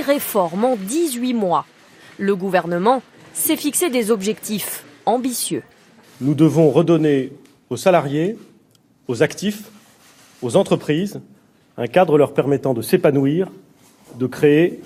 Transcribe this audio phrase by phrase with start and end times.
[0.00, 1.66] Six réformes en 18 mois.
[2.18, 5.62] Le gouvernement s'est fixé des objectifs ambitieux.
[6.20, 7.32] Nous devons redonner
[7.70, 8.36] aux salariés,
[9.08, 9.62] aux actifs,
[10.42, 11.20] aux entreprises
[11.76, 13.48] un cadre leur permettant de s'épanouir,
[14.18, 14.82] de créer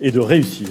[0.00, 0.68] et de réussir.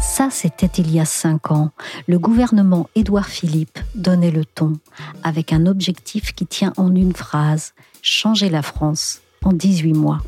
[0.00, 1.70] Ça, c'était il y a cinq ans.
[2.06, 4.74] Le gouvernement Édouard Philippe donnait le ton,
[5.22, 10.20] avec un objectif qui tient en une phrase changer la France en 18 mois.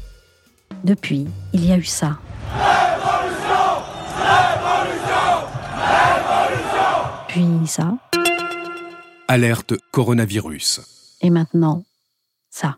[0.83, 2.19] Depuis, il y a eu ça.
[7.29, 7.97] Puis ça.
[9.29, 10.81] Alerte coronavirus.
[11.21, 11.85] Et maintenant,
[12.51, 12.77] ça.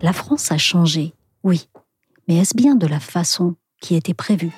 [0.00, 1.68] La France a changé, oui,
[2.26, 4.52] mais est-ce bien de la façon qui était prévue?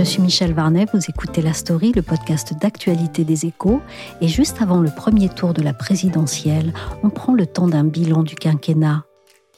[0.00, 3.82] Je suis Michel Varnet, vous écoutez La Story, le podcast d'actualité des échos.
[4.22, 8.22] Et juste avant le premier tour de la présidentielle, on prend le temps d'un bilan
[8.22, 9.04] du quinquennat.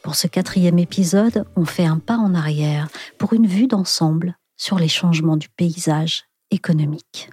[0.03, 4.81] Pour ce quatrième épisode, on fait un pas en arrière pour une vue d'ensemble sur
[4.81, 7.31] les changements du paysage économique.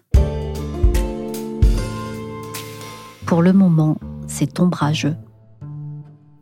[3.26, 5.16] Pour le moment, c'est ombrageux.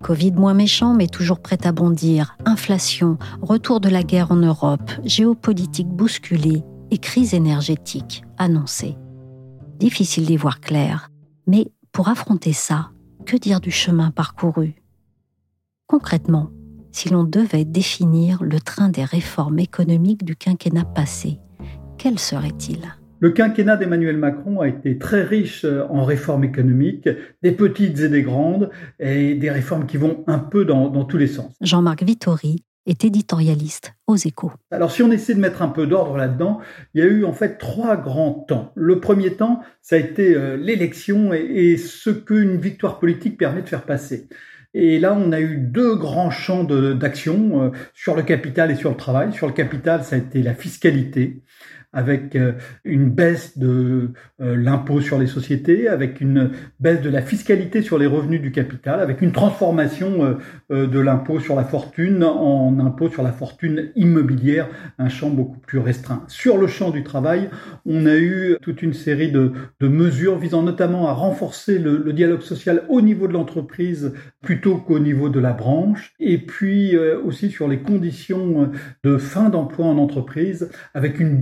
[0.01, 4.91] Covid moins méchant mais toujours prêt à bondir, inflation, retour de la guerre en Europe,
[5.03, 8.97] géopolitique bousculée et crise énergétique annoncée.
[9.79, 11.09] Difficile d'y voir clair,
[11.45, 12.91] mais pour affronter ça,
[13.25, 14.75] que dire du chemin parcouru?
[15.87, 16.49] Concrètement,
[16.91, 21.39] si l'on devait définir le train des réformes économiques du quinquennat passé,
[21.97, 22.97] quel serait-il?
[23.19, 27.09] Le quinquennat d'Emmanuel Macron a été très riche euh, en réformes économiques,
[27.41, 28.69] des petites et des grandes,
[28.99, 31.53] et des réformes qui vont un peu dans, tous les sens.
[31.61, 34.51] Jean-Marc Vittori est éditorialiste aux échos.
[34.71, 36.59] Alors si on essaie de mettre un peu d'ordre là-dedans,
[36.93, 38.71] il y a eu en fait trois grands temps.
[38.75, 43.61] Le premier temps, ça a été euh, l'élection et, et ce qu'une victoire politique permet
[43.61, 44.27] de faire passer.
[44.73, 48.91] Et là, on a eu deux grands champs d'action euh, sur le capital et sur
[48.91, 49.33] le travail.
[49.33, 51.41] Sur le capital, ça a été la fiscalité
[51.97, 52.51] avec euh,
[52.85, 57.97] une baisse de euh, l'impôt sur les sociétés, avec une baisse de la fiscalité sur
[57.97, 60.37] les revenus du capital, avec une transformation
[60.71, 64.67] euh, de l'impôt sur la fortune en impôt sur la fortune immobilière,
[64.99, 66.23] un champ beaucoup plus restreint.
[66.27, 67.49] Sur le champ du travail,
[67.87, 72.41] on a eu toute une série de, mesures visant notamment à renforcer le, le, dialogue
[72.41, 77.67] social au niveau de l'entreprise plutôt qu'au niveau de la branche, et puis aussi sur
[77.67, 78.69] les conditions
[79.03, 81.41] de fin d'emploi en entreprise, avec une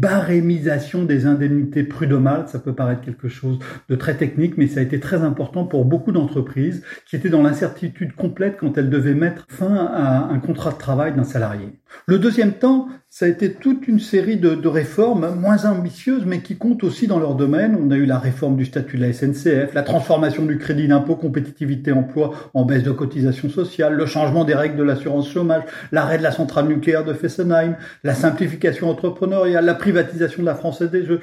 [1.05, 2.47] des indemnités prud'homales.
[2.47, 5.85] Ça peut paraître quelque chose de très technique, mais ça a été très important pour
[5.85, 10.71] beaucoup d'entreprises qui étaient dans l'incertitude complète quand elles devaient mettre fin à un contrat
[10.71, 11.79] de travail d'un salarié.
[12.07, 12.87] Le deuxième temps,
[13.17, 17.17] ça a été toute une série de, réformes moins ambitieuses, mais qui comptent aussi dans
[17.17, 17.77] leur domaine.
[17.81, 21.15] On a eu la réforme du statut de la SNCF, la transformation du crédit d'impôt
[21.15, 26.17] compétitivité emploi en baisse de cotisation sociale, le changement des règles de l'assurance chômage, l'arrêt
[26.17, 31.05] de la centrale nucléaire de Fessenheim, la simplification entrepreneuriale, la privatisation de la Française des
[31.05, 31.21] Jeux,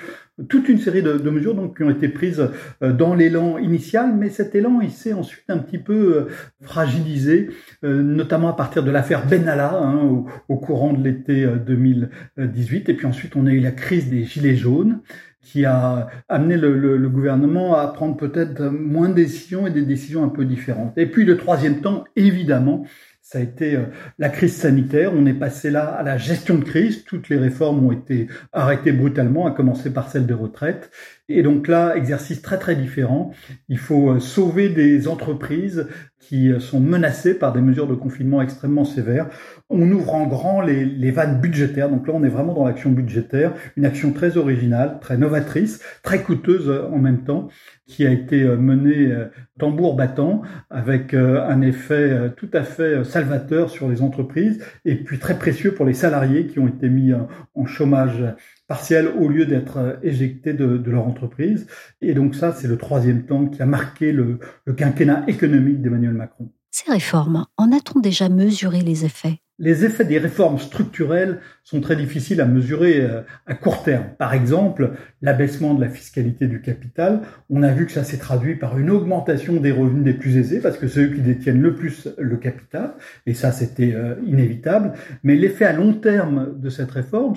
[0.49, 2.49] toute une série de, mesures donc qui ont été prises
[2.83, 6.29] euh, dans l'élan initial, mais cet élan il s'est ensuite un petit peu euh,
[6.63, 7.51] fragilisé,
[7.85, 13.07] euh, notamment à partir de l'affaire Benalla hein, au, courant de l'été 2018, et puis
[13.07, 15.01] ensuite on a eu la crise des gilets jaunes
[15.43, 20.23] qui a amené le, le gouvernement à prendre peut-être moins de décisions et des décisions
[20.23, 20.97] un peu différentes.
[20.97, 22.85] Et puis le troisième temps, évidemment,
[23.33, 23.87] ça a été euh,
[24.19, 25.13] la crise sanitaire.
[25.15, 27.05] On est passé là à la gestion de crise.
[27.05, 30.91] Toutes les réformes ont été arrêtées brutalement, à commencer par celle des retraites.
[31.31, 33.33] Et donc là, exercice très très différent.
[33.71, 35.89] Il faut euh, sauver des entreprises
[36.23, 39.29] qui euh, sont menacées par des mesures de confinement extrêmement sévères.
[39.69, 41.91] On ouvre en grand les, les vannes budgétaires.
[41.91, 46.23] Donc là, on est vraiment dans l'action budgétaire, une action très originale, très novatrice, très
[46.23, 47.49] coûteuse en même temps,
[47.87, 49.13] qui a été menée
[49.59, 55.39] tambour battant, avec un effet tout à fait salvateur sur les entreprises, et puis très
[55.39, 57.13] précieux pour les salariés qui ont été mis
[57.55, 58.25] en chômage
[58.67, 61.67] partiel au lieu d'être euh, éjectés de, leur entreprise.
[62.01, 66.15] Et donc ça, c'est le troisième temps qui a marqué le, le quinquennat économique d'Emmanuel
[66.15, 66.51] Macron.
[66.71, 69.41] Ces réformes, en a-t-on déjà mesuré les effets?
[69.59, 74.07] Les effets des réformes structurelles sont très difficiles à mesurer euh, à court terme.
[74.19, 77.21] Par exemple, l'abaissement de la fiscalité du capital,
[77.51, 80.61] on a vu que ça s'est traduit par une augmentation des revenus des plus aisés,
[80.61, 82.95] parce que c'est eux qui détiennent le plus le capital,
[83.27, 84.93] et ça c'était euh, inévitable.
[85.23, 87.37] Mais l'effet à long terme de cette réforme,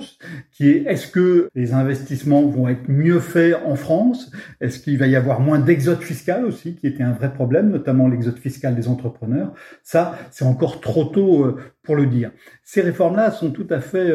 [0.50, 4.32] qui est est-ce que les investissements vont être mieux faits en France?
[4.60, 8.08] Est-ce qu'il va y avoir moins d'exode fiscal aussi, qui était un vrai problème, notamment
[8.08, 9.52] l'exode fiscal des entrepreneurs?
[9.82, 12.32] Ça, c'est encore trop tôt euh, pour le dire.
[12.64, 14.10] Ces réformes-là sont tout à fait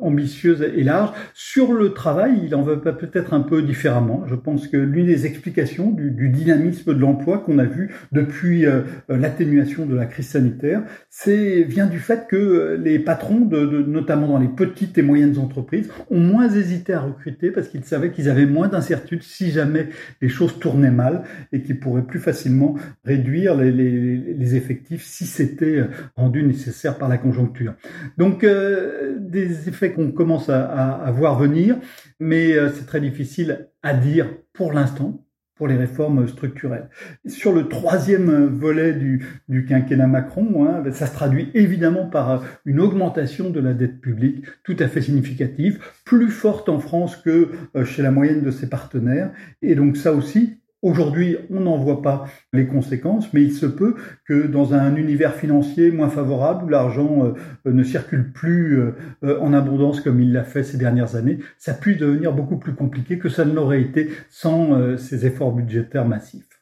[0.00, 1.12] euh, ambitieuses et larges.
[1.34, 4.24] Sur le travail, il en va peut-être un peu différemment.
[4.26, 8.82] Je pense que l'une des explications du, dynamisme de l'emploi qu'on a vu depuis euh,
[9.08, 13.48] l'atténuation de la crise sanitaire, c'est vient du fait que les patrons,
[13.86, 18.10] notamment dans les petites et moyennes entreprises, ont moins hésité à recruter parce qu'ils savaient
[18.10, 19.88] qu'ils avaient moins d'incertitudes si jamais
[20.20, 22.74] les choses tournaient mal et qu'ils pourraient plus facilement
[23.04, 25.86] réduire les, effectifs si c'était euh,
[26.16, 27.74] rendu nécessaire par la conjoncture.
[28.18, 31.76] Donc euh, des effets qu'on commence à, voir venir,
[32.20, 35.24] mais euh, c'est très difficile à dire pour l'instant
[35.56, 36.88] pour les réformes structurelles.
[37.26, 42.80] Sur le troisième volet du, quinquennat Macron, hein, ben, ça se traduit évidemment par une
[42.80, 47.84] augmentation de la dette publique tout à fait significative, plus forte en France que euh,
[47.84, 49.30] chez la moyenne de ses partenaires.
[49.62, 53.96] Et donc ça aussi, Aujourd'hui, on n'en voit pas les conséquences, mais il se peut
[54.28, 59.54] que dans un univers financier moins favorable, où l'argent euh, ne circule plus euh, en
[59.54, 63.30] abondance comme il l'a fait ces dernières années, ça puisse devenir beaucoup plus compliqué que
[63.30, 66.60] ça ne l'aurait été sans euh, ces efforts budgétaires massifs.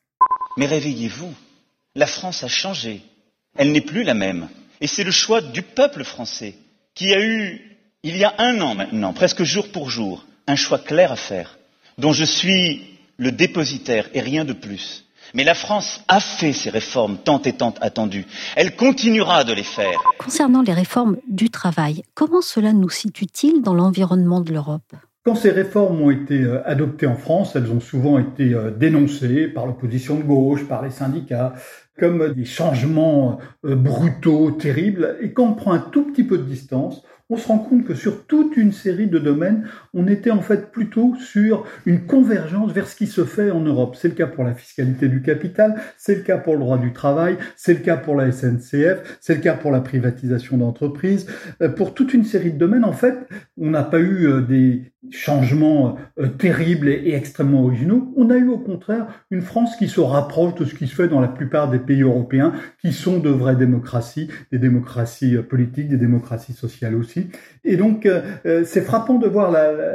[0.56, 1.34] Mais réveillez-vous,
[1.96, 3.02] la France a changé.
[3.58, 4.46] Elle n'est plus la même.
[4.80, 6.54] Et c'est le choix du peuple français
[6.94, 7.60] qui a eu,
[8.04, 11.58] il y a un an maintenant, presque jour pour jour, un choix clair à faire,
[11.98, 12.91] dont je suis
[13.22, 15.04] le dépositaire et rien de plus.
[15.34, 18.26] Mais la France a fait ces réformes tant et tant attendues.
[18.56, 20.02] Elle continuera de les faire.
[20.18, 24.92] Concernant les réformes du travail, comment cela nous situe-t-il dans l'environnement de l'Europe?
[25.24, 29.46] Quand ces réformes ont été euh, adoptées en France, elles ont souvent été euh, dénoncées
[29.46, 31.54] par l'opposition de gauche, par les syndicats,
[31.96, 35.16] comme des changements euh, brutaux, terribles.
[35.22, 37.94] Et quand on prend un tout petit peu de distance, on se rend compte que
[37.94, 42.86] sur toute une série de domaines, on était en fait plutôt sur une convergence vers
[42.86, 43.96] ce qui se fait en Europe.
[43.96, 46.92] C'est le cas pour la fiscalité du capital, c'est le cas pour le droit du
[46.92, 51.26] travail, c'est le cas pour la SNCF, c'est le cas pour la privatisation d'entreprises.
[51.62, 53.16] Euh, pour toute une série de domaines, en fait,
[53.56, 58.12] on n'a pas eu euh, des changements euh, terribles et extrêmement originaux.
[58.16, 61.08] On a eu au contraire une France qui se rapproche de ce qui se fait
[61.08, 65.96] dans la plupart des pays européens, qui sont de vraies démocraties, des démocraties politiques, des
[65.96, 67.28] démocraties sociales aussi.
[67.64, 69.54] Et donc, euh, euh, c'est frappant de voir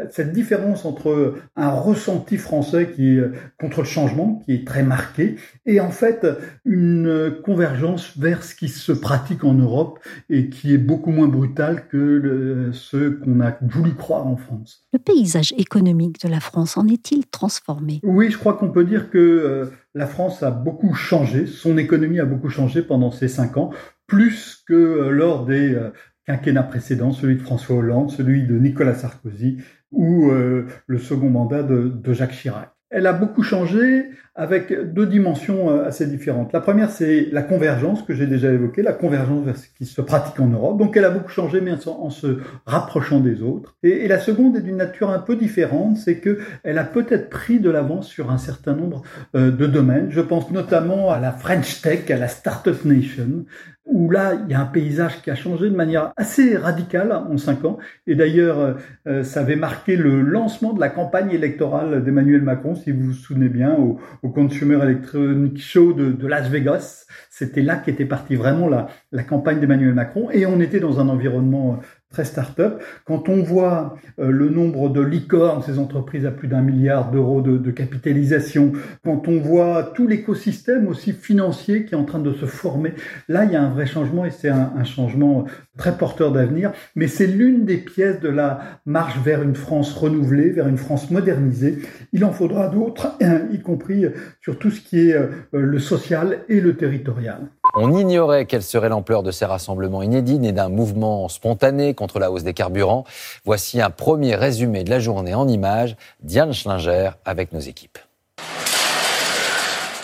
[0.10, 4.84] cette différence entre un ressenti français qui est euh, contre le changement, qui est très
[4.84, 6.26] marqué, et en fait
[6.66, 10.00] une convergence vers ce qui se pratique en Europe
[10.30, 14.88] et qui est beaucoup moins brutal que ce qu'on a voulu croire en France.
[14.98, 18.00] Le paysage économique de la France en est-il transformé?
[18.02, 22.26] Oui, je crois qu'on peut dire que la France a beaucoup changé, son économie a
[22.26, 23.70] beaucoup changé pendant ces cinq ans,
[24.08, 25.78] plus que lors des
[26.26, 29.60] quinquennat précédent, celui de François Hollande, celui de Nicolas Sarkozy
[29.92, 32.72] ou euh, le second mandat de, de Jacques Chirac.
[32.90, 36.54] Elle a beaucoup changé avec deux dimensions euh, assez différentes.
[36.54, 40.00] La première, c'est la convergence que j'ai déjà évoquée, la convergence vers ce qui se
[40.00, 40.78] pratique en Europe.
[40.78, 42.38] Donc elle a beaucoup changé, mais en se
[42.68, 43.76] rapprochant des autres.
[43.82, 47.60] Et, la seconde est d'une nature un peu différente, c'est que elle a peut-être pris
[47.60, 49.02] de l'avance sur un certain nombre
[49.36, 50.12] euh, de domaines.
[50.12, 53.46] Je pense notamment à la French Tech, à la Startup Nation,
[53.88, 57.38] où là, il y a un paysage qui a changé de manière assez radicale en
[57.38, 57.78] cinq ans.
[58.06, 58.76] Et d'ailleurs,
[59.08, 63.14] euh, ça avait marqué le lancement de la campagne électorale d'Emmanuel Macron, si vous vous
[63.14, 67.06] souvenez bien, au, au Consumer Electronic Show de, Las Vegas.
[67.30, 70.30] C'était là qu'était partie vraiment la, la campagne d'Emmanuel Macron.
[70.32, 71.80] Et on était dans un environnement
[72.12, 72.82] très start-up.
[73.06, 77.42] Quand on voit euh, le nombre de licornes, ces entreprises à plus d'un milliard d'euros
[77.42, 78.72] de, capitalisation,
[79.04, 82.94] quand on voit tout l'écosystème aussi financier qui est en train de se former,
[83.28, 85.46] là, il y a un vrai changement et c'est un, changement
[85.78, 86.72] très porteur d'avenir.
[86.96, 91.12] Mais c'est l'une des pièces de la marche vers une France renouvelée, vers une France
[91.12, 91.80] modernisée.
[92.14, 93.18] Il en faudra d'autres,
[93.52, 94.06] y compris
[94.42, 97.50] sur tout ce qui est euh, le social et le territorial.
[97.76, 102.32] On ignorait quelle serait l'ampleur de ces rassemblements inédits, nés d'un mouvement spontané contre la
[102.32, 103.04] hausse des carburants.
[103.44, 105.98] Voici un premier résumé de la journée en images.
[106.24, 108.00] Diane Schlinger avec nos équipes.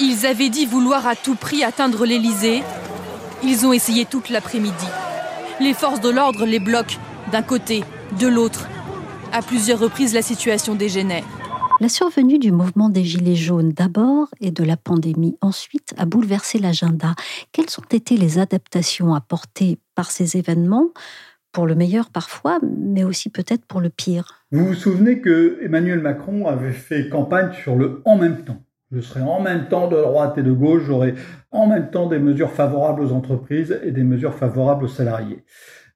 [0.01, 2.61] Ils avaient dit vouloir à tout prix atteindre l'Elysée.
[3.41, 4.87] Ils ont essayé toute l'après-midi.
[5.61, 6.97] Les forces de l'ordre les bloquent
[7.31, 7.85] d'un côté,
[8.19, 8.67] de l'autre.
[9.31, 11.23] À plusieurs reprises, la situation dégénère.
[11.79, 16.59] La survenue du mouvement des Gilets jaunes d'abord et de la pandémie ensuite a bouleversé
[16.59, 17.15] l'agenda.
[17.53, 20.89] Quelles ont été les adaptations apportées par ces événements?
[21.53, 24.45] Pour le meilleur parfois, mais aussi peut-être pour le pire.
[24.51, 28.61] Vous vous souvenez que Emmanuel Macron avait fait campagne sur le en même temps?
[28.91, 31.15] Je serai en même temps de droite et de gauche, j'aurai
[31.51, 35.43] en même temps des mesures favorables aux entreprises et des mesures favorables aux salariés.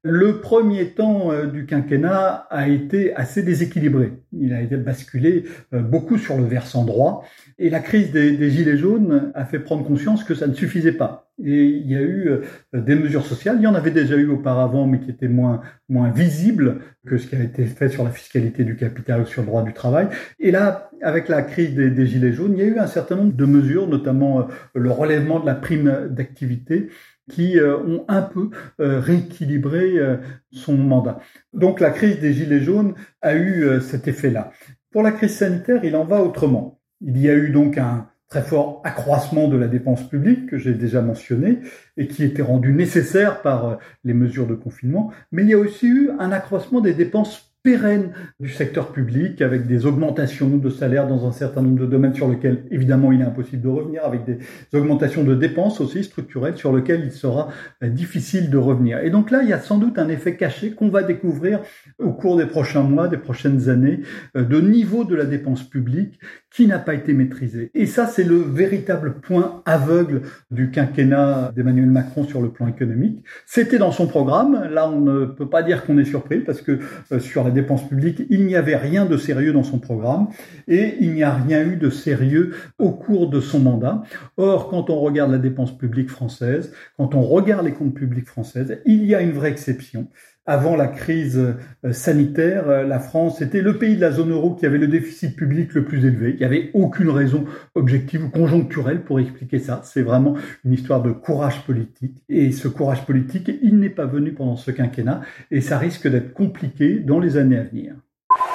[0.04, 4.13] Le premier temps euh, du quinquennat a été assez déséquilibré.
[4.32, 7.25] Il a été basculé euh, beaucoup sur le versant droit.
[7.58, 11.32] Et la crise des, Gilets jaunes a fait prendre conscience que ça ne suffisait pas.
[11.44, 12.42] Et il y a eu euh,
[12.74, 13.58] des mesures sociales.
[13.60, 17.25] Il y en avait déjà eu auparavant, mais qui étaient moins, moins visibles que ce
[17.25, 20.10] qui a été fait sur la fiscalité du capital ou sur le droit du travail.
[20.39, 23.16] Et là, avec la crise des, des Gilets jaunes, il y a eu un certain
[23.16, 26.89] nombre de mesures, notamment le relèvement de la prime d'activité,
[27.29, 30.17] qui euh, ont un peu euh, rééquilibré euh,
[30.51, 31.19] son mandat.
[31.53, 34.51] Donc la crise des Gilets jaunes a eu cet effet-là.
[34.91, 36.79] Pour la crise sanitaire, il en va autrement.
[37.01, 40.74] Il y a eu donc un très fort accroissement de la dépense publique que j'ai
[40.74, 41.60] déjà mentionné
[41.96, 45.88] et qui était rendu nécessaire par les mesures de confinement, mais il y a aussi
[45.88, 51.28] eu un accroissement des dépenses pérenne du secteur public avec des augmentations de salaires dans
[51.28, 54.38] un certain nombre de domaines sur lesquels évidemment il est impossible de revenir, avec des
[54.74, 57.50] augmentations de dépenses aussi structurelles sur lesquelles il sera
[57.84, 59.00] euh, difficile de revenir.
[59.00, 61.60] Et donc là, il y a sans doute un effet caché qu'on va découvrir
[62.00, 64.00] au cours des prochains mois, des prochaines années,
[64.38, 67.70] euh, de niveau de la dépense publique qui n'a pas été maîtrisé.
[67.74, 70.22] Et ça, c'est le véritable point aveugle
[70.52, 73.24] du quinquennat d'Emmanuel Macron sur le plan économique.
[73.46, 74.70] C'était dans son programme.
[74.72, 76.80] Là, on ne peut pas dire qu'on est surpris parce que
[77.12, 80.28] euh, sur la dépense publique, il n'y avait rien de sérieux dans son programme
[80.68, 84.04] et il n'y a rien eu de sérieux au cours de son mandat.
[84.38, 88.80] Or, quand on regarde la dépense publique française, quand on regarde les comptes publics françaises,
[88.86, 90.08] il y a une vraie exception
[90.48, 94.56] avant la crise euh, sanitaire, euh, la France était le pays de la zone euro
[94.56, 96.32] qui avait le déficit public le plus élevé.
[96.32, 99.82] Il n'y avait aucune raison objective ou conjoncturelle pour expliquer ça.
[99.84, 102.24] C'est vraiment une histoire de courage politique.
[102.30, 106.34] Et ce courage politique, il n'est pas venu pendant ce quinquennat et ça risque d'être
[106.34, 107.96] compliqué dans les années à venir.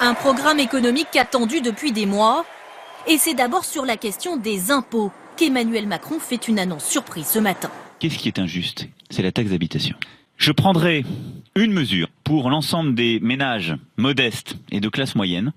[0.00, 2.44] Un programme économique attendu depuis des mois.
[3.06, 7.38] Et c'est d'abord sur la question des impôts qu'Emmanuel Macron fait une annonce surprise ce
[7.38, 7.70] matin.
[7.98, 8.86] Qu'est-ce qui est injuste?
[9.10, 9.96] C'est la taxe d'habitation.
[10.42, 11.04] Je prendrai
[11.54, 15.52] une mesure pour l'ensemble des ménages modestes et de classe moyenne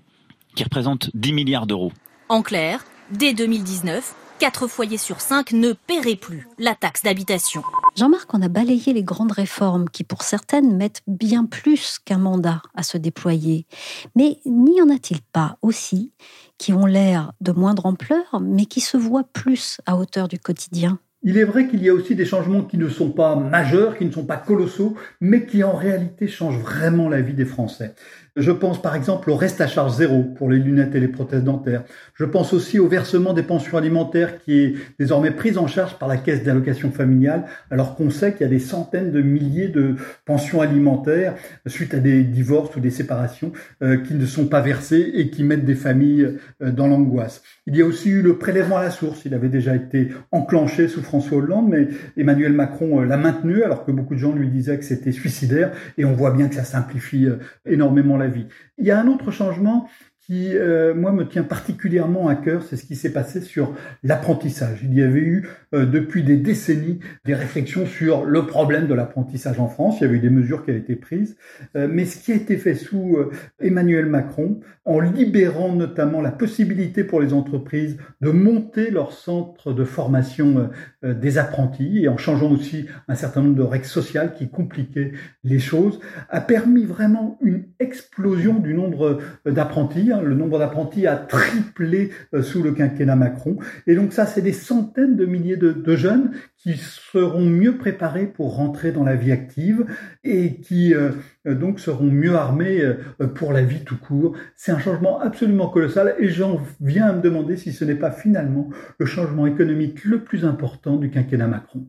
[0.54, 1.90] qui représentent 10 milliards d'euros.
[2.28, 7.64] En clair, dès 2019, 4 foyers sur 5 ne paieraient plus la taxe d'habitation.
[7.96, 12.62] Jean-Marc, on a balayé les grandes réformes qui, pour certaines, mettent bien plus qu'un mandat
[12.76, 13.66] à se déployer.
[14.14, 16.12] Mais n'y en a-t-il pas aussi
[16.58, 21.00] qui ont l'air de moindre ampleur, mais qui se voient plus à hauteur du quotidien?
[21.26, 24.04] Il est vrai qu'il y a aussi des changements qui ne sont pas majeurs, qui
[24.04, 27.94] ne sont pas colossaux, mais qui en réalité changent vraiment la vie des Français.
[28.36, 31.42] Je pense par exemple au reste à charge zéro pour les lunettes et les prothèses
[31.42, 31.84] dentaires.
[32.12, 36.06] Je pense aussi au versement des pensions alimentaires qui est désormais prise en charge par
[36.06, 39.94] la caisse d'allocation familiale, alors qu'on sait qu'il y a des centaines de milliers de
[40.26, 41.34] pensions alimentaires
[41.66, 43.52] suite à des divorces ou des séparations
[43.82, 47.42] euh, qui ne sont pas versées et qui mettent des familles euh, dans l'angoisse.
[47.66, 49.24] Il y a aussi eu le prélèvement à la source.
[49.24, 51.88] Il avait déjà été enclenché sous François Hollande, mais
[52.18, 55.72] Emmanuel Macron euh, l'a maintenu alors que beaucoup de gens lui disaient que c'était suicidaire
[55.96, 57.28] et on voit bien que ça simplifie
[57.64, 58.48] énormément la vie.
[58.78, 59.88] Il y a un autre changement
[60.26, 64.80] qui, euh, moi, me tient particulièrement à cœur, c'est ce qui s'est passé sur l'apprentissage.
[64.82, 69.60] Il y avait eu, euh, depuis des décennies, des réflexions sur le problème de l'apprentissage
[69.60, 69.98] en France.
[70.00, 71.36] Il y avait eu des mesures qui avaient été prises.
[71.76, 73.18] Euh, mais ce qui a été fait sous
[73.60, 79.84] Emmanuel Macron, en libérant notamment la possibilité pour les entreprises de monter leur centre de
[79.84, 80.70] formation
[81.02, 85.12] des apprentis et en changeant aussi un certain nombre de règles sociales qui compliquaient
[85.44, 92.10] les choses, a permis vraiment une explosion du nombre d'apprentis le nombre d'apprentis a triplé
[92.34, 93.58] euh, sous le quinquennat Macron.
[93.86, 98.56] Et donc ça, c'est des centaines de milliers de, jeunes qui seront mieux préparés pour
[98.56, 99.86] rentrer dans la vie active
[100.24, 101.10] et qui euh,
[101.46, 104.36] donc seront mieux armés euh, pour la vie tout court.
[104.56, 108.10] C'est un changement absolument colossal et j'en viens à me demander si ce n'est pas
[108.10, 108.68] finalement
[108.98, 111.86] le changement économique le plus important du quinquennat Macron.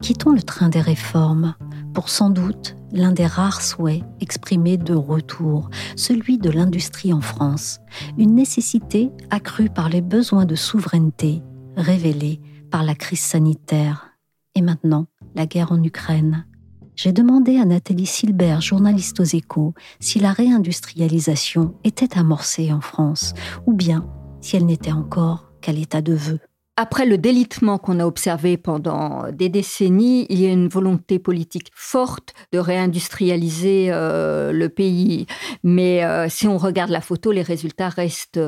[0.00, 1.54] Quittons le train des réformes
[1.92, 7.80] pour sans doute l'un des rares souhaits exprimés de retour, celui de l'industrie en France,
[8.16, 11.42] une nécessité accrue par les besoins de souveraineté
[11.76, 12.40] révélés
[12.70, 14.10] par la crise sanitaire
[14.54, 16.46] et maintenant la guerre en Ukraine.
[16.96, 23.34] J'ai demandé à Nathalie Silbert, journaliste aux échos, si la réindustrialisation était amorcée en France
[23.66, 24.06] ou bien
[24.40, 26.40] si elle n'était encore qu'à l'état de vœu.
[26.80, 31.70] Après le délitement qu'on a observé pendant des décennies, il y a une volonté politique
[31.74, 35.26] forte de réindustrialiser euh, le pays.
[35.62, 38.40] Mais euh, si on regarde la photo, les résultats restent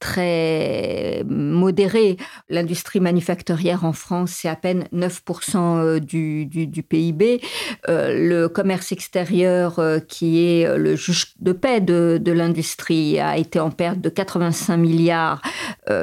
[0.00, 2.16] très modérés.
[2.48, 6.48] L'industrie manufacturière en France, c'est à peine 9% euh, du,
[6.88, 7.42] PIB.
[7.86, 14.00] le commerce extérieur, qui est le juge de paix de l'industrie, a été en perte
[14.00, 15.42] de 85 milliards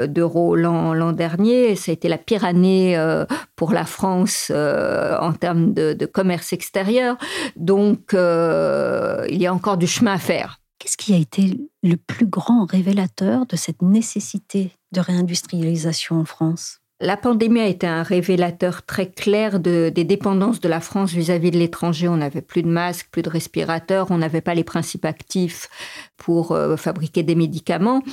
[0.08, 1.71] d'euros l'an dernier.
[1.76, 2.98] Ça a été la pire année
[3.56, 7.18] pour la France en termes de, de commerce extérieur.
[7.56, 10.60] Donc, euh, il y a encore du chemin à faire.
[10.80, 16.81] Qu'est-ce qui a été le plus grand révélateur de cette nécessité de réindustrialisation en France?
[17.02, 21.50] La pandémie a été un révélateur très clair de, des dépendances de la France vis-à-vis
[21.50, 22.08] de l'étranger.
[22.08, 25.68] On n'avait plus de masques, plus de respirateurs, on n'avait pas les principes actifs
[26.18, 28.04] pour euh, fabriquer des médicaments.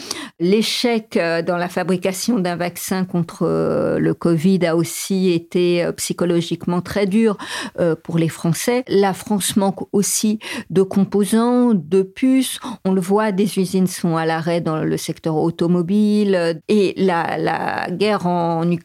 [0.40, 6.80] L'échec euh, dans la fabrication d'un vaccin contre euh, le Covid a aussi été psychologiquement
[6.80, 7.37] très dur
[8.02, 8.85] pour les Français.
[8.88, 10.38] La France manque aussi
[10.71, 12.61] de composants, de puces.
[12.85, 17.90] On le voit, des usines sont à l'arrêt dans le secteur automobile et la, la
[17.90, 18.77] guerre en Ukraine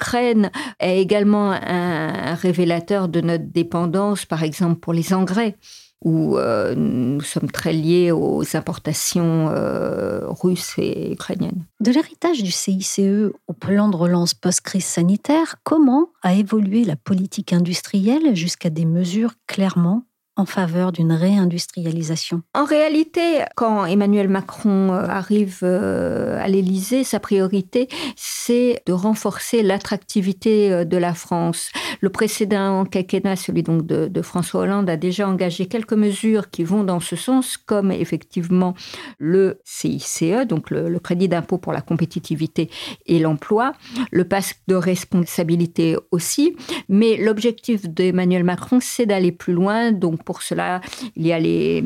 [0.79, 5.55] est également un, révélateur de notre dépendance, par exemple pour les engrais
[6.03, 11.65] où euh, nous sommes très liés aux importations euh, russes et ukrainiennes.
[11.79, 12.99] De l'héritage du CICE
[13.47, 19.33] au plan de relance post-crise sanitaire, comment a évolué la politique industrielle jusqu'à des mesures
[19.47, 20.03] clairement
[20.35, 27.19] en faveur d'une réindustrialisation En réalité, quand Emmanuel Macron euh, arrive euh, à l'Élysée, sa
[27.19, 31.71] priorité, c'est de renforcer l'attractivité euh, de la France.
[32.01, 36.83] Le précédent quinquennat, celui donc de, François Hollande, a déjà engagé quelques mesures qui vont
[36.83, 38.73] dans ce sens, comme effectivement
[39.19, 42.69] le CICE, donc le, crédit d'impôt pour la compétitivité
[43.05, 43.73] et l'emploi,
[44.11, 46.55] le passe de responsabilité aussi.
[46.89, 50.81] Mais l'objectif d'Emmanuel Macron, c'est d'aller plus loin, donc pour cela,
[51.15, 51.83] il y a les,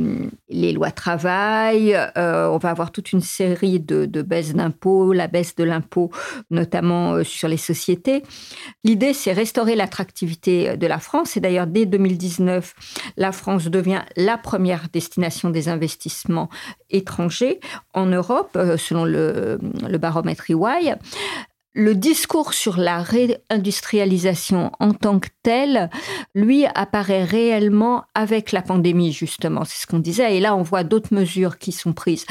[0.74, 5.63] lois travail, euh, on va avoir toute une série de, baisses d'impôts, la baisse de
[5.63, 6.12] l'impôt
[6.50, 8.24] notamment euh, sur les sociétés.
[8.84, 11.38] L'idée, c'est restaurer l'attractivité de la France.
[11.38, 12.74] Et d'ailleurs, dès 2019,
[13.17, 16.50] la France devient la première destination des investissements
[16.89, 17.60] étrangers
[17.94, 20.96] en Europe, euh, selon le, le baromètre EY
[21.77, 25.92] le discours sur la réindustrialisation en tant que tel,
[26.33, 29.63] lui, apparaît réellement avec la pandémie, justement.
[29.63, 30.35] C'est ce qu'on disait.
[30.35, 32.25] Et là, on voit d'autres mesures qui sont prises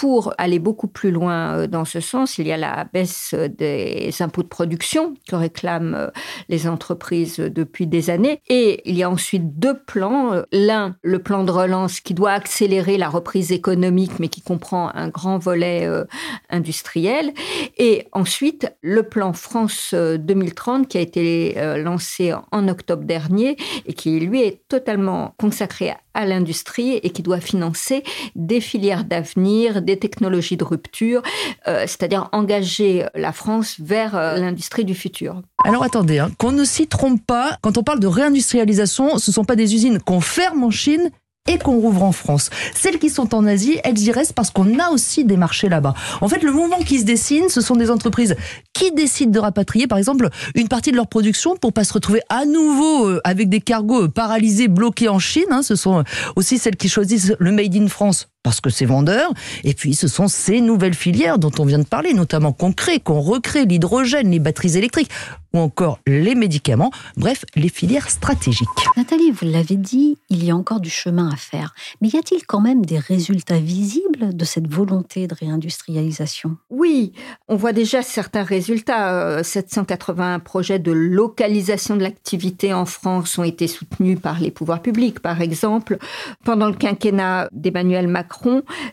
[0.00, 4.10] pour aller beaucoup plus loin euh, dans ce sens, il y a la baisse des
[4.20, 6.08] impôts de production que réclament euh,
[6.48, 8.40] les entreprises depuis des années.
[8.48, 10.42] Et il y a ensuite deux plans.
[10.52, 15.08] L'un, le plan de relance qui doit accélérer la reprise économique, mais qui comprend un
[15.08, 16.06] grand volet euh,
[16.48, 17.34] industriel.
[17.76, 24.18] Et ensuite, le plan France 2030 qui a été lancé en octobre dernier et qui,
[24.18, 28.02] lui, est totalement consacré à l'industrie et qui doit financer
[28.34, 31.22] des filières d'avenir, des technologies de rupture,
[31.66, 35.42] euh, c'est-à-dire engager la France vers euh, l'industrie du futur.
[35.64, 39.34] Alors attendez, hein, qu'on ne s'y trompe pas, quand on parle de réindustrialisation, ce ne
[39.34, 41.10] sont pas des usines qu'on ferme en Chine,
[41.48, 42.50] et qu'on rouvre en France.
[42.74, 45.94] Celles qui sont en Asie, elles y restent parce qu'on a aussi des marchés là-bas.
[46.20, 48.36] En fait, le mouvement qui se dessine, ce sont des entreprises
[48.72, 52.20] qui décident de rapatrier, par exemple, une partie de leur production pour pas se retrouver
[52.28, 55.44] à nouveau euh, avec des cargos paralysés, bloqués en Chine.
[55.50, 55.62] Hein.
[55.62, 56.04] Ce sont
[56.36, 59.32] aussi celles qui choisissent le Made in France parce que c'est vendeur.
[59.64, 63.00] Et puis, ce sont ces nouvelles filières dont on vient de parler, notamment qu'on crée,
[63.00, 65.10] qu'on recrée, l'hydrogène, les batteries électriques
[65.52, 68.68] ou encore les médicaments, bref, les filières stratégiques.
[68.96, 71.74] Nathalie, vous l'avez dit, il y a encore du chemin à faire.
[72.00, 76.56] Mais y a-t-il quand même des résultats visibles de cette volonté de réindustrialisation?
[76.70, 77.12] Oui,
[77.48, 79.42] on voit déjà certains résultats.
[79.42, 84.82] 780 euh, projets de localisation de l'activité en France ont été soutenus par les pouvoirs
[84.82, 85.20] publics.
[85.20, 85.98] Par exemple,
[86.44, 88.29] pendant le quinquennat d'Emmanuel Macron,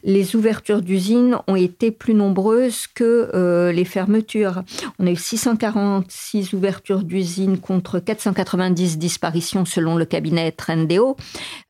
[0.03, 4.63] les ouvertures d'usines ont été plus nombreuses que euh, les fermetures.
[4.99, 11.15] On a eu 646 ouvertures d'usines contre 490 disparitions selon le cabinet Trendéo.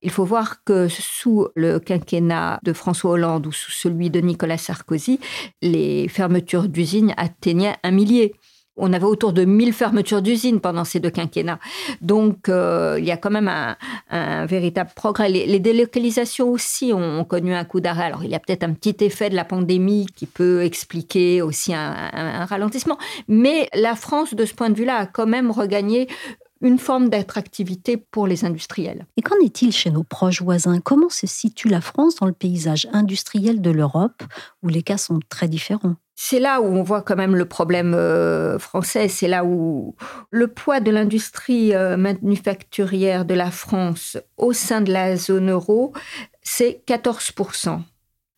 [0.01, 4.57] Il faut voir que sous le quinquennat de François Hollande ou sous celui de Nicolas
[4.57, 5.19] Sarkozy,
[5.61, 8.33] les fermetures d'usines atteignaient un millier
[8.77, 11.59] on avait autour de 1000 fermetures d'usines pendant ces deux quinquennats.
[12.01, 15.29] Donc, euh, il y a quand même un, véritable progrès.
[15.29, 18.05] Les, délocalisations aussi ont, connu un coup d'arrêt.
[18.05, 21.73] Alors, il y a peut-être un petit effet de la pandémie qui peut expliquer aussi
[21.73, 22.97] un, ralentissement.
[23.27, 26.07] Mais la France, de ce point de vue-là, a quand même regagné
[26.61, 29.05] une forme d'attractivité pour les industriels.
[29.15, 30.79] Et qu'en est-il chez nos proches voisins?
[30.79, 34.23] Comment se situe la France dans le paysage industriel de l'Europe,
[34.63, 35.95] où les cas sont très différents?
[36.19, 39.95] C'est là où on voit quand même le problème euh, français, c'est là où
[40.31, 45.93] le poids de l'industrie euh, manufacturière de la France au sein de la zone euro,
[46.41, 47.81] c'est 14%.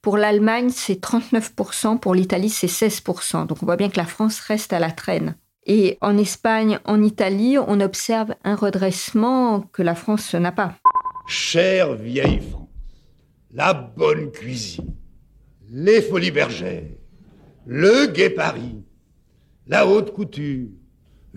[0.01, 3.47] Pour l'Allemagne, c'est 39%, pour l'Italie, c'est 16%.
[3.47, 5.37] Donc on voit bien que la France reste à la traîne.
[5.65, 10.75] Et en Espagne, en Italie, on observe un redressement que la France n'a pas.
[11.29, 12.67] Chère vieille France,
[13.53, 14.95] la bonne cuisine,
[15.69, 16.98] les folies bergères,
[17.71, 18.81] le gai Paris,
[19.67, 20.69] la haute couture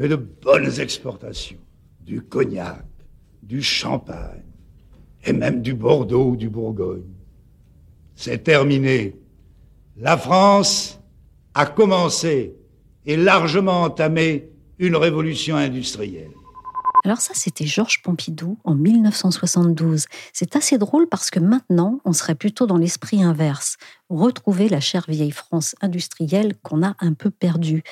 [0.00, 1.58] et de bonnes exportations,
[2.00, 2.86] du cognac,
[3.42, 4.42] du champagne
[5.26, 7.12] et même du Bordeaux ou du Bourgogne.
[8.14, 9.14] C'est terminé.
[9.98, 10.98] La France
[11.52, 12.54] a commencé
[13.04, 16.30] et largement entamé une révolution industrielle.
[17.04, 20.06] Alors ça, c'était Georges Pompidou en 1972.
[20.32, 23.76] C'est assez drôle parce que maintenant, on serait plutôt dans l'esprit inverse,
[24.08, 27.82] retrouver la chère vieille France industrielle qu'on a un peu perdue.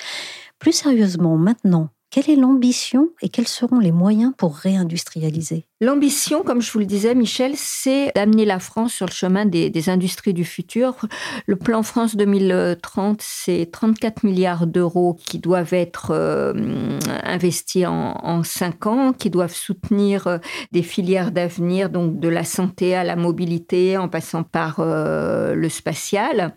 [0.59, 5.67] Plus sérieusement, maintenant, quelle est l'ambition et quels seront les moyens pour réindustrialiser?
[5.83, 9.89] L'ambition, comme je vous le disais, Michel, c'est d'amener la France sur le chemin des,
[9.89, 11.07] industries du futur.
[11.47, 16.53] Le plan France 2030, c'est 34 milliards d'euros qui doivent être euh,
[17.23, 20.37] investis en, cinq ans, qui doivent soutenir euh,
[20.71, 25.67] des filières d'avenir, donc de la santé à la mobilité, en passant par euh, le
[25.67, 26.53] spatial.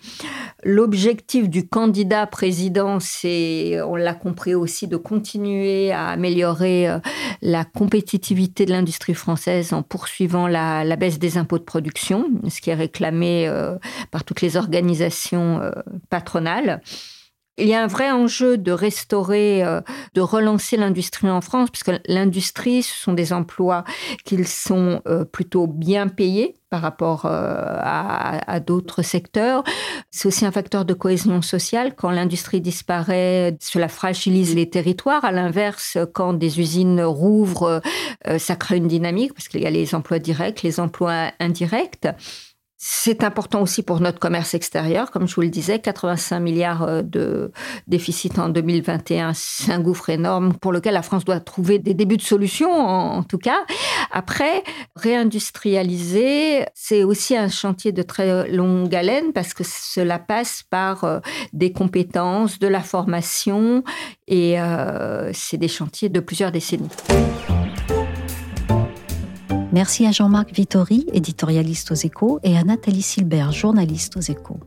[0.64, 6.88] L'objectif du candidat président, c'est, on l'a compris aussi, de continuer à améliorer
[7.40, 12.70] la compétitivité de l'industrie française en poursuivant la, baisse des impôts de production, ce qui
[12.70, 13.76] est réclamé euh,
[14.10, 15.72] par toutes les organisations euh,
[16.10, 16.80] patronales.
[17.56, 19.80] Il y a un vrai enjeu de restaurer, euh,
[20.14, 23.84] de relancer l'industrie en France, puisque l'industrie, ce sont des emplois
[24.24, 29.62] qui sont euh, plutôt bien payés par rapport euh, à, d'autres secteurs.
[30.10, 31.94] C'est aussi un facteur de cohésion sociale.
[31.94, 35.24] Quand l'industrie disparaît, cela fragilise les territoires.
[35.24, 37.80] À l'inverse, quand des usines rouvrent,
[38.38, 42.08] ça crée une dynamique, parce qu'il y a les emplois directs, les emplois indirects.
[42.86, 45.10] C'est important aussi pour notre commerce extérieur.
[45.10, 47.50] Comme je vous le disais, 85 milliards euh, de
[47.86, 52.18] déficit en 2021, c'est un gouffre énorme pour lequel la France doit trouver des débuts
[52.18, 53.64] de solutions, en, tout cas.
[54.12, 54.62] Après,
[54.96, 61.20] réindustrialiser, c'est aussi un chantier de très longue haleine parce que cela passe par euh,
[61.54, 63.82] des compétences, de la formation
[64.28, 66.90] et euh, c'est des chantiers de plusieurs décennies.
[69.74, 74.60] Merci à Jean-Marc Vittori, éditorialiste aux échos, et à Nathalie Silbert, journaliste aux échos.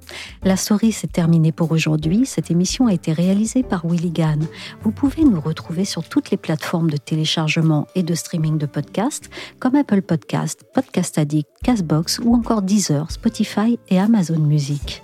[0.44, 2.26] La story s'est terminée pour aujourd'hui.
[2.26, 4.46] Cette émission a été réalisée par Willy Gann.
[4.82, 9.30] Vous pouvez nous retrouver sur toutes les plateformes de téléchargement et de streaming de podcasts,
[9.60, 15.04] comme Apple Podcast, Podcast Addict, Castbox ou encore Deezer, Spotify et Amazon Music.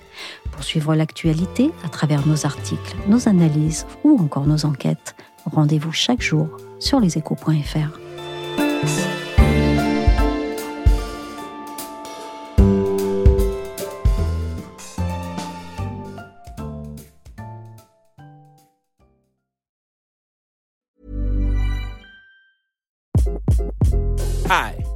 [0.51, 6.21] Pour suivre l'actualité à travers nos articles, nos analyses ou encore nos enquêtes, rendez-vous chaque
[6.21, 7.99] jour sur leséchos.fr.